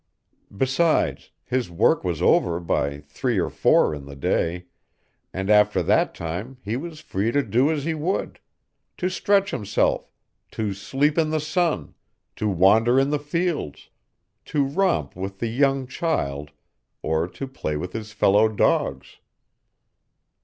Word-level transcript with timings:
Besides, 0.57 1.29
his 1.43 1.69
work 1.69 2.03
was 2.03 2.23
over 2.23 2.59
by 2.59 3.01
three 3.01 3.37
or 3.39 3.51
four 3.51 3.93
in 3.93 4.07
the 4.07 4.15
day, 4.15 4.65
and 5.31 5.47
after 5.47 5.83
that 5.83 6.15
time 6.15 6.57
he 6.65 6.75
was 6.75 6.99
free 7.01 7.31
to 7.31 7.43
do 7.43 7.69
as 7.69 7.83
he 7.85 7.93
would 7.93 8.39
to 8.97 9.09
stretch 9.11 9.51
himself, 9.51 10.09
to 10.53 10.73
sleep 10.73 11.19
in 11.19 11.29
the 11.29 11.39
sun, 11.39 11.93
to 12.37 12.47
wander 12.49 12.99
in 12.99 13.11
the 13.11 13.19
fields, 13.19 13.91
to 14.45 14.65
romp 14.65 15.15
with 15.15 15.37
the 15.37 15.49
young 15.49 15.85
child, 15.85 16.49
or 17.03 17.27
to 17.27 17.47
play 17.47 17.77
with 17.77 17.93
his 17.93 18.11
fellow 18.11 18.49
dogs. 18.49 19.17